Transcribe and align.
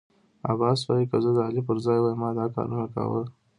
عباس 0.51 0.79
وايی 0.87 1.05
که 1.11 1.17
زه 1.23 1.31
د 1.35 1.39
علي 1.47 1.61
پر 1.67 1.77
ځای 1.85 1.99
وای 2.01 2.15
ما 2.21 2.29
دا 2.39 2.45
کارنه 2.55 2.85
کاوه. 2.93 3.21